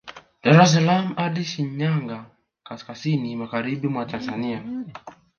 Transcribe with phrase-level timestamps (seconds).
[0.45, 2.17] Dar es salaam hadi Shinyanga
[2.69, 4.59] kaskazini magharibi mwa Tanzania